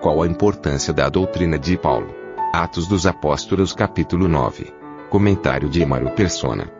[0.00, 2.08] Qual a importância da doutrina de Paulo?
[2.54, 4.72] Atos dos Apóstolos capítulo 9.
[5.10, 6.72] Comentário de Emaro Persona.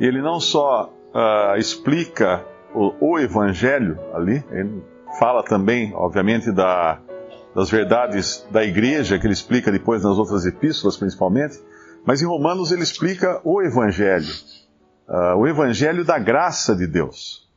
[0.00, 4.82] Ele não só uh, explica o, o, Evangelho ali, ele
[5.20, 6.98] fala também, obviamente, da,
[7.54, 11.62] das verdades da igreja, que ele explica depois nas outras epístolas, principalmente,
[12.04, 14.26] mas em Romanos ele explica o Evangelho,
[15.08, 17.48] uh, o Evangelho da graça de Deus.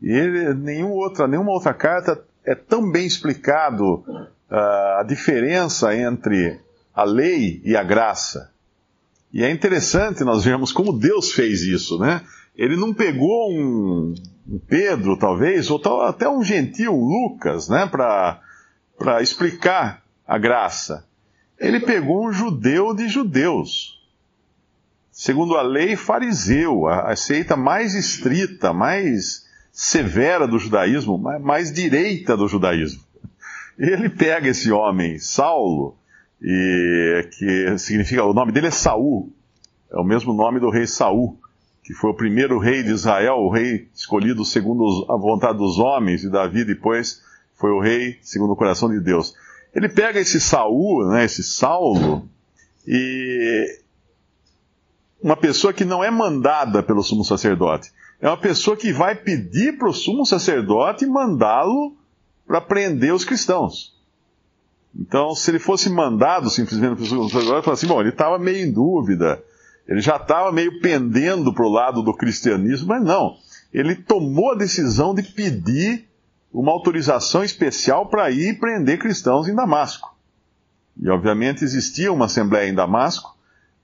[0.00, 4.04] E ele, nenhuma outra, nenhuma outra carta é tão bem explicado
[4.50, 6.60] uh, a diferença entre
[6.94, 8.52] a lei e a graça.
[9.32, 12.20] E é interessante nós vermos como Deus fez isso, né?
[12.54, 14.14] Ele não pegou um,
[14.46, 21.06] um Pedro, talvez, ou tal, até um gentil Lucas, né, para explicar a graça.
[21.58, 24.02] Ele pegou um judeu de judeus,
[25.10, 32.36] segundo a lei fariseu, a, a seita mais estrita, mais severa do judaísmo, mais, direita
[32.36, 33.02] do judaísmo.
[33.78, 35.96] Ele pega esse homem, Saulo,
[36.40, 39.32] e que significa, o nome dele é Saul,
[39.90, 41.38] é o mesmo nome do rei Saul,
[41.82, 46.22] que foi o primeiro rei de Israel, o rei escolhido segundo a vontade dos homens,
[46.22, 47.22] e Davi depois
[47.54, 49.34] foi o rei segundo o coração de Deus.
[49.74, 52.28] Ele pega esse Saul, né, esse Saulo,
[52.86, 53.80] e
[55.22, 57.90] uma pessoa que não é mandada pelo sumo sacerdote.
[58.22, 61.96] É uma pessoa que vai pedir para o sumo sacerdote mandá-lo
[62.46, 64.00] para prender os cristãos.
[64.94, 68.64] Então, se ele fosse mandado simplesmente para o sacerdote, falar assim, bom, ele estava meio
[68.64, 69.42] em dúvida,
[69.88, 73.34] ele já estava meio pendendo para o lado do cristianismo, mas não.
[73.74, 76.08] Ele tomou a decisão de pedir
[76.52, 80.14] uma autorização especial para ir prender cristãos em Damasco.
[80.96, 83.36] E, obviamente, existia uma assembleia em Damasco,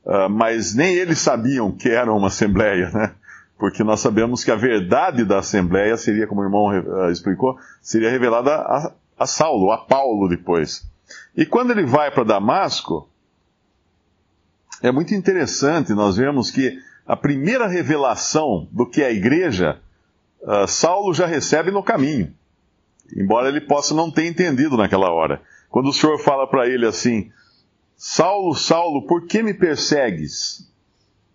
[0.04, 3.14] uh, mas nem eles sabiam que era uma assembleia, né?
[3.58, 8.10] Porque nós sabemos que a verdade da assembleia seria, como o irmão uh, explicou, seria
[8.10, 10.88] revelada a, a Saulo, a Paulo depois.
[11.36, 13.08] E quando ele vai para Damasco,
[14.80, 19.80] é muito interessante nós vemos que a primeira revelação do que é a igreja,
[20.42, 22.32] uh, Saulo já recebe no caminho,
[23.16, 25.42] embora ele possa não ter entendido naquela hora.
[25.68, 27.32] Quando o Senhor fala para ele assim:
[27.96, 30.67] Saulo, Saulo, por que me persegues?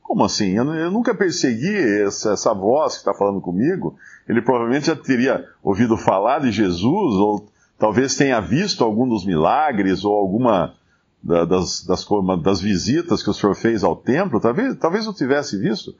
[0.03, 0.51] Como assim?
[0.51, 3.97] Eu, eu nunca persegui essa, essa voz que está falando comigo.
[4.27, 7.47] Ele provavelmente já teria ouvido falar de Jesus, ou
[7.79, 10.75] talvez tenha visto algum dos milagres, ou alguma
[11.23, 12.05] das, das,
[12.43, 15.95] das, visitas que o senhor fez ao templo, talvez, talvez eu tivesse visto,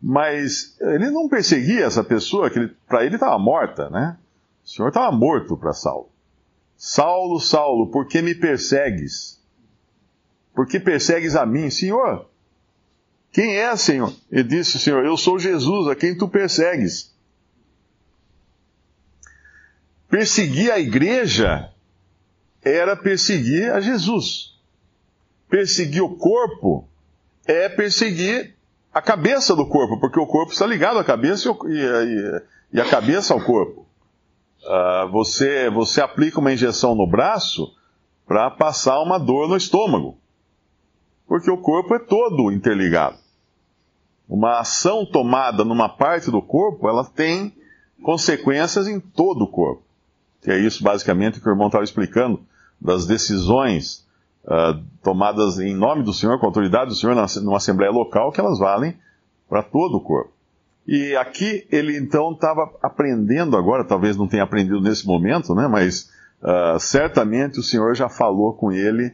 [0.00, 4.18] mas ele não perseguia essa pessoa, que para ele estava morta, né?
[4.62, 6.10] O senhor estava morto para Saulo.
[6.76, 9.40] Saulo, Saulo, por que me persegues?
[10.54, 11.70] Por que persegues a mim?
[11.70, 12.28] Senhor,
[13.36, 14.12] quem é, Senhor?
[14.32, 17.14] Ele disse, Senhor, eu sou Jesus, a quem tu persegues.
[20.08, 21.70] Perseguir a igreja
[22.62, 24.56] era perseguir a Jesus
[25.48, 26.88] perseguir o corpo
[27.46, 28.54] é perseguir
[28.92, 32.42] a cabeça do corpo, porque o corpo está ligado à cabeça e, e,
[32.72, 33.86] e a cabeça ao corpo.
[34.64, 37.72] Uh, você, você aplica uma injeção no braço
[38.26, 40.18] para passar uma dor no estômago,
[41.28, 43.18] porque o corpo é todo interligado.
[44.28, 47.54] Uma ação tomada numa parte do corpo, ela tem
[48.02, 49.82] consequências em todo o corpo.
[50.42, 52.40] Que é isso basicamente que o irmão estava explicando,
[52.80, 54.06] das decisões
[54.44, 58.40] uh, tomadas em nome do Senhor, com a autoridade do Senhor, numa assembleia local, que
[58.40, 58.96] elas valem
[59.48, 60.32] para todo o corpo.
[60.86, 66.10] E aqui ele então estava aprendendo agora, talvez não tenha aprendido nesse momento, né, mas
[66.42, 69.12] uh, certamente o Senhor já falou com ele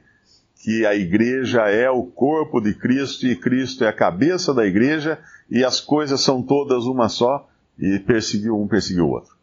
[0.62, 5.18] que a igreja é o corpo de Cristo e Cristo é a cabeça da igreja
[5.50, 7.48] e as coisas são todas uma só
[7.78, 9.34] e perseguiu um, perseguiu o outro.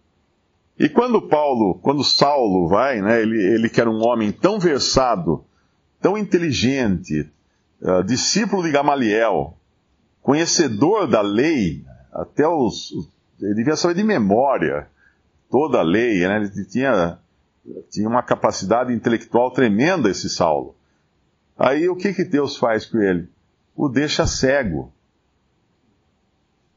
[0.77, 5.43] E quando Paulo, quando Saulo vai, né, ele, ele que era um homem tão versado
[6.01, 7.29] tão inteligente,
[7.81, 9.57] uh, discípulo de Gamaliel,
[10.21, 11.83] conhecedor da lei,
[12.13, 12.91] até os.
[13.41, 14.87] Ele devia saber de memória
[15.49, 16.37] toda a lei, né?
[16.37, 17.19] ele tinha,
[17.89, 20.75] tinha uma capacidade intelectual tremenda, esse Saulo.
[21.59, 23.27] Aí o que, que Deus faz com ele?
[23.75, 24.93] O deixa cego.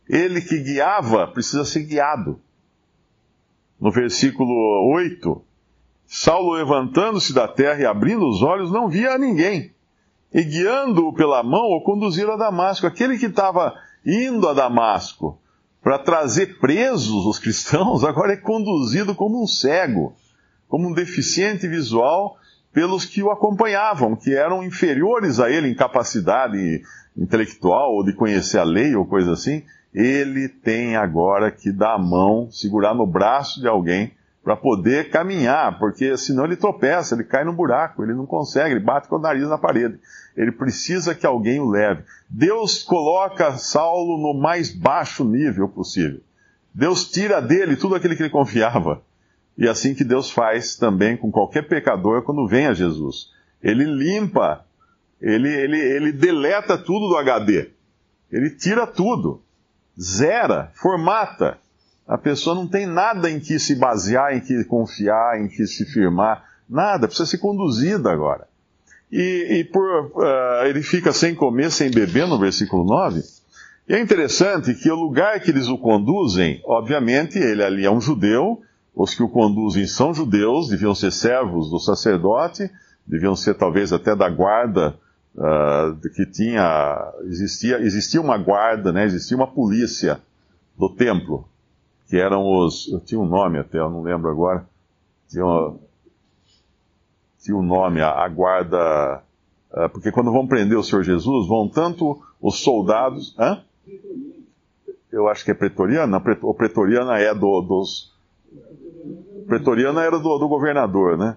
[0.09, 2.41] Ele que guiava precisa ser guiado.
[3.81, 5.41] No versículo 8,
[6.05, 9.73] Saulo levantando-se da terra e abrindo os olhos, não via ninguém.
[10.35, 12.85] E guiando-o pela mão, o conduziram a Damasco.
[12.85, 15.41] Aquele que estava indo a Damasco
[15.81, 20.13] para trazer presos os cristãos, agora é conduzido como um cego,
[20.69, 22.37] como um deficiente visual
[22.73, 26.83] pelos que o acompanhavam, que eram inferiores a ele em capacidade
[27.17, 29.63] intelectual ou de conhecer a lei ou coisa assim.
[29.95, 35.79] Ele tem agora que dar a mão, segurar no braço de alguém para poder caminhar,
[35.79, 39.21] porque senão ele tropeça, ele cai no buraco, ele não consegue, ele bate com o
[39.21, 40.01] nariz na parede.
[40.37, 42.03] Ele precisa que alguém o leve.
[42.29, 46.21] Deus coloca Saulo no mais baixo nível possível.
[46.75, 49.03] Deus tira dele tudo aquilo que ele confiava.
[49.57, 53.31] E é assim que Deus faz também com qualquer pecador quando vem a Jesus.
[53.63, 54.65] Ele limpa,
[55.21, 57.71] ele, ele, ele deleta tudo do HD.
[58.31, 59.43] Ele tira tudo,
[60.01, 61.59] zera, formata.
[62.09, 65.85] A pessoa não tem nada em que se basear, em que confiar, em que se
[65.85, 66.45] firmar.
[66.69, 68.49] Nada, precisa ser conduzida agora.
[69.11, 73.23] E, e por, uh, ele fica sem comer, sem beber, no versículo 9.
[73.87, 78.01] E é interessante que o lugar que eles o conduzem, obviamente, ele ali é um
[78.01, 78.63] judeu,
[78.95, 82.71] os que o conduzem são judeus, deviam ser servos do sacerdote,
[83.07, 84.95] deviam ser talvez até da guarda
[85.35, 87.13] uh, que tinha.
[87.25, 90.21] Existia, existia uma guarda, né, existia uma polícia
[90.77, 91.49] do templo,
[92.07, 92.89] que eram os.
[92.93, 94.67] Eu tinha um nome até, eu não lembro agora.
[95.29, 95.75] Tinha,
[97.41, 99.23] tinha um nome, a, a guarda.
[99.73, 103.35] Uh, porque quando vão prender o Senhor Jesus, vão tanto os soldados.
[103.39, 103.65] Hã?
[105.11, 106.23] Eu acho que é pretoriana.
[106.43, 108.13] O pretoriana é do, dos
[109.53, 111.37] pretoriana era do, do governador, né?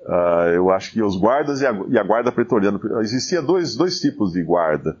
[0.00, 2.80] Uh, eu acho que os guardas e a, e a, guarda pretoriana.
[3.00, 4.96] Existia dois, dois tipos de guarda.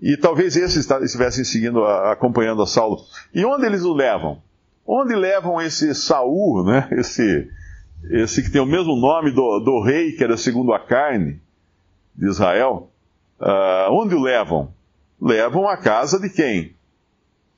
[0.00, 2.98] E talvez esses estivessem seguindo, acompanhando a Saulo.
[3.34, 4.40] E onde eles o levam?
[4.86, 6.88] Onde levam esse Saul, né?
[6.92, 7.48] Esse,
[8.08, 11.42] esse que tem o mesmo nome do, do rei, que era segundo a carne
[12.14, 12.88] de Israel.
[13.40, 14.72] Uh, onde o levam?
[15.20, 16.72] Levam à casa de quem?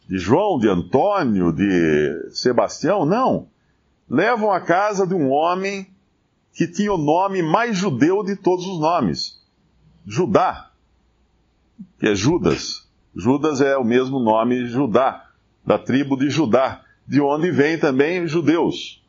[0.08, 3.04] De João, de Antônio, de Sebastião?
[3.04, 3.51] Não
[4.08, 5.86] levam à casa de um homem
[6.52, 9.40] que tinha o nome mais judeu de todos os nomes:
[10.06, 10.70] Judá,
[11.98, 12.88] que é Judas.
[13.14, 15.30] Judas é o mesmo nome Judá,
[15.64, 19.02] da tribo de Judá, de onde vem também judeus.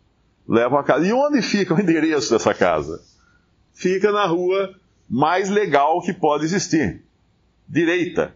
[0.47, 1.07] Levam a casa.
[1.07, 3.01] E onde fica o endereço dessa casa?
[3.73, 4.75] Fica na rua
[5.09, 7.03] mais legal que pode existir
[7.67, 8.35] direita.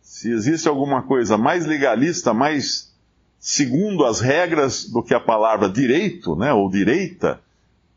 [0.00, 2.95] Se existe alguma coisa mais legalista, mais
[3.38, 7.40] segundo as regras do que a palavra direito, né, ou direita,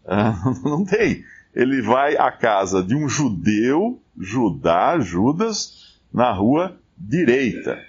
[0.63, 1.24] não tem.
[1.53, 7.80] Ele vai à casa de um judeu, Judá, Judas, na rua direita.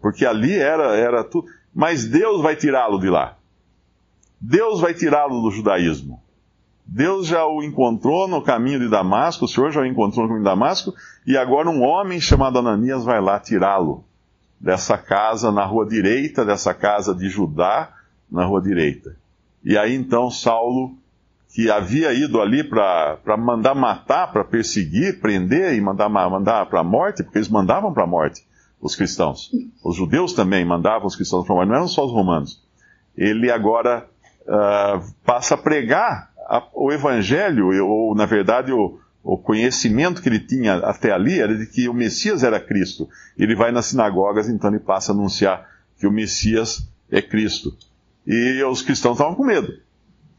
[0.00, 1.48] Porque ali era, era tudo.
[1.74, 3.36] Mas Deus vai tirá-lo de lá.
[4.40, 6.22] Deus vai tirá-lo do judaísmo.
[6.86, 10.44] Deus já o encontrou no caminho de Damasco, o Senhor já o encontrou no caminho
[10.44, 10.94] de Damasco,
[11.26, 14.07] e agora um homem chamado Ananias vai lá tirá-lo
[14.60, 17.92] dessa casa na rua direita, dessa casa de Judá,
[18.30, 19.16] na rua direita.
[19.64, 20.96] E aí então Saulo,
[21.54, 26.84] que havia ido ali para mandar matar, para perseguir, prender e mandar, mandar para a
[26.84, 28.46] morte, porque eles mandavam para a morte
[28.80, 29.50] os cristãos.
[29.82, 32.62] Os judeus também mandavam os cristãos para a morte, não eram só os romanos.
[33.16, 34.06] Ele agora
[34.42, 40.40] uh, passa a pregar a, o evangelho, ou na verdade o, o conhecimento que ele
[40.40, 43.08] tinha até ali era de que o Messias era Cristo.
[43.36, 47.76] Ele vai nas sinagogas, então ele passa a anunciar que o Messias é Cristo.
[48.26, 49.72] E os cristãos estavam com medo.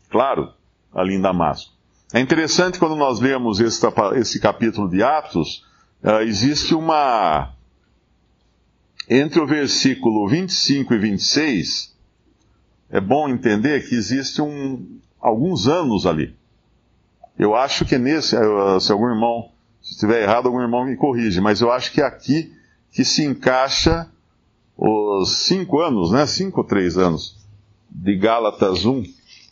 [0.09, 0.53] Claro,
[0.93, 1.73] ali em Damasco.
[2.13, 5.63] É interessante quando nós lemos esse, esse capítulo de Atos,
[6.03, 7.53] uh, existe uma.
[9.07, 11.95] Entre o versículo 25 e 26,
[12.89, 16.35] é bom entender que existe um, alguns anos ali.
[17.39, 19.49] Eu acho que é nesse, eh, se algum irmão,
[19.81, 22.53] se estiver errado, algum irmão me corrige, mas eu acho que é aqui
[22.91, 24.11] que se encaixa
[24.77, 26.25] os cinco anos, né?
[26.25, 27.39] Cinco ou três anos
[27.89, 29.03] de Gálatas 1.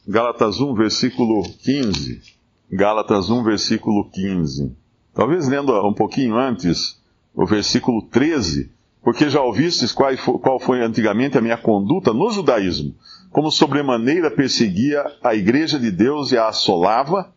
[0.06, 2.22] Gálatas 1, versículo 15.
[2.70, 4.75] Gálatas 1, versículo 15.
[5.13, 7.01] Talvez lendo um pouquinho antes,
[7.34, 8.70] o versículo 13,
[9.01, 12.94] porque já ouvistes qual foi antigamente a minha conduta no judaísmo,
[13.32, 17.34] como sobremaneira perseguia a igreja de Deus e a assolava,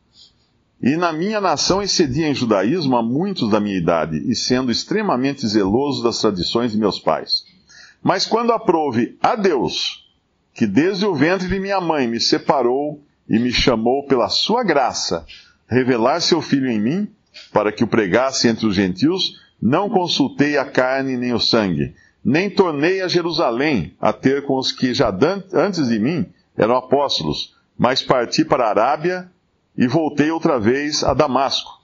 [0.82, 5.46] e na minha nação excedia em judaísmo a muitos da minha idade, e sendo extremamente
[5.46, 7.44] zeloso das tradições de meus pais.
[8.02, 10.08] Mas quando aprove a Deus,
[10.54, 15.26] que desde o ventre de minha mãe me separou e me chamou pela sua graça,
[15.68, 17.08] revelar seu filho em mim,
[17.52, 21.94] para que o pregasse entre os gentios, Não consultei a carne nem o sangue,
[22.24, 25.14] nem tornei a Jerusalém a ter com os que já
[25.52, 29.30] antes de mim eram apóstolos, mas parti para a Arábia
[29.80, 31.80] e voltei outra vez a Damasco.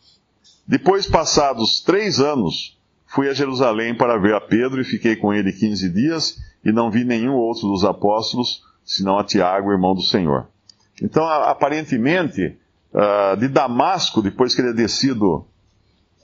[0.69, 5.51] Depois, passados três anos, fui a Jerusalém para ver a Pedro e fiquei com ele
[5.51, 10.47] quinze dias e não vi nenhum outro dos apóstolos, senão a Tiago, irmão do Senhor.
[11.03, 12.59] Então, aparentemente,
[12.93, 15.47] ah, de Damasco, depois que ele é descido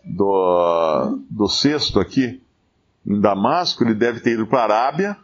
[0.05, 2.43] do, do sexto aqui,
[3.07, 5.17] em Damasco, ele deve ter ido para a Arábia,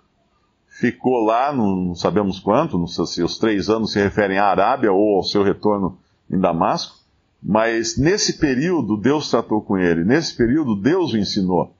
[0.80, 4.90] ficou lá, não sabemos quanto, não sei se os três anos se referem à Arábia
[4.90, 5.98] ou ao seu retorno
[6.30, 6.96] em Damasco,
[7.42, 11.74] mas nesse período Deus tratou com ele, nesse período Deus o ensinou.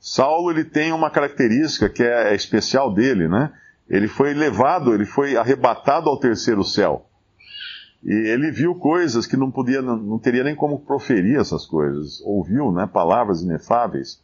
[0.00, 3.52] Saulo ele tem uma característica que é, é especial dele, né?
[3.88, 7.06] Ele foi levado, ele foi arrebatado ao terceiro céu.
[8.04, 12.20] E ele viu coisas que não podia, não teria nem como proferir essas coisas.
[12.24, 14.22] Ouviu, né, palavras inefáveis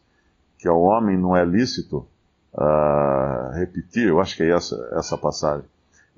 [0.57, 2.07] que ao homem não é lícito
[2.53, 4.07] uh, repetir.
[4.07, 5.65] Eu acho que é essa essa passagem.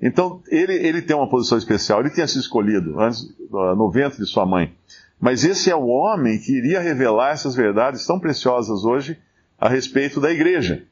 [0.00, 4.26] Então, ele, ele tem uma posição especial, ele tinha sido escolhido antes, no ventre de
[4.26, 4.74] sua mãe.
[5.18, 9.18] Mas esse é o homem que iria revelar essas verdades tão preciosas hoje
[9.58, 10.84] a respeito da igreja.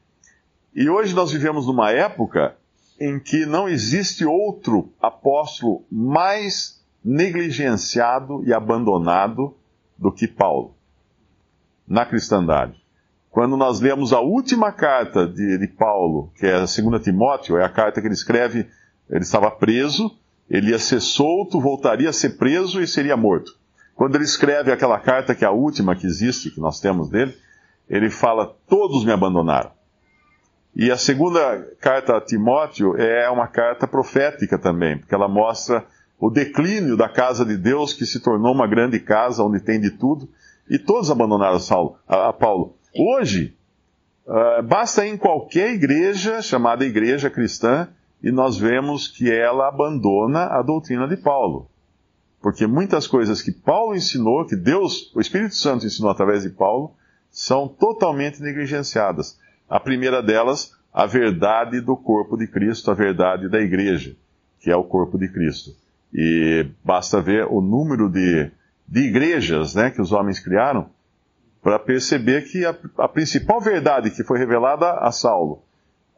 [0.73, 2.55] E hoje nós vivemos numa época
[2.99, 9.55] em que não existe outro apóstolo mais negligenciado e abandonado
[9.97, 10.75] do que Paulo,
[11.87, 12.83] na cristandade.
[13.29, 17.65] Quando nós lemos a última carta de, de Paulo, que é a 2 Timóteo, é
[17.65, 18.67] a carta que ele escreve
[19.09, 20.11] ele estava preso,
[20.49, 23.51] ele ia ser solto, voltaria a ser preso e seria morto.
[23.95, 27.35] Quando ele escreve aquela carta, que é a última que existe, que nós temos dele,
[27.89, 29.71] ele fala: Todos me abandonaram.
[30.75, 35.85] E a segunda carta a Timóteo é uma carta profética também, porque ela mostra
[36.19, 39.91] o declínio da casa de Deus, que se tornou uma grande casa onde tem de
[39.91, 40.27] tudo,
[40.69, 42.75] e todos abandonaram Saulo, a, Paulo.
[42.93, 43.55] Hoje,
[44.27, 47.87] uh, basta ir em qualquer igreja, chamada igreja cristã,
[48.21, 51.69] e nós vemos que ela abandona a doutrina de Paulo.
[52.41, 56.93] Porque muitas coisas que Paulo ensinou, que Deus, o Espírito Santo ensinou através de Paulo,
[57.29, 59.39] são totalmente negligenciadas.
[59.69, 64.15] A primeira delas, a verdade do corpo de Cristo, a verdade da igreja,
[64.59, 65.71] que é o corpo de Cristo.
[66.13, 68.49] E basta ver o número de,
[68.87, 70.89] de igrejas né, que os homens criaram
[71.61, 75.64] para perceber que a, a principal verdade que foi revelada a Saulo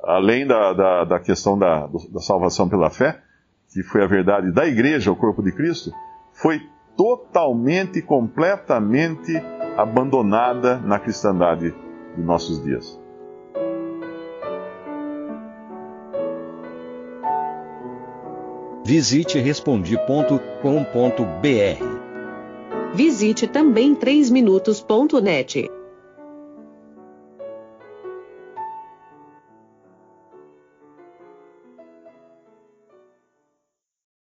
[0.03, 3.21] além da, da, da questão da, da salvação pela fé,
[3.71, 5.91] que foi a verdade da igreja, o corpo de Cristo,
[6.33, 6.61] foi
[6.95, 9.33] totalmente, completamente
[9.77, 11.73] abandonada na cristandade
[12.15, 12.99] de nossos dias.
[18.83, 21.97] Visite respondi.com.br.
[22.93, 25.66] Visite também 3minutos.net.